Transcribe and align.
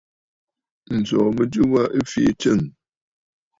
Ǹsòò 1.01 1.27
mɨjɨ 1.35 1.61
wa 1.71 1.81
ɨ 1.97 1.99
fii 2.11 2.31
tsɨ̂ŋ. 2.39 2.61